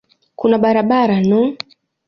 [0.39, 1.41] Kuna barabara no.